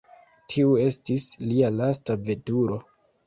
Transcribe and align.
Tiu 0.53 0.71
estis 0.85 1.27
lia 1.51 1.69
lasta 1.81 2.17
veturo. 2.31 2.81